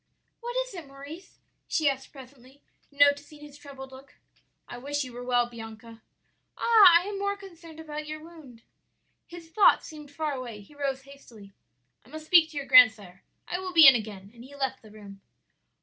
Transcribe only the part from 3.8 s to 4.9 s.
look. "'I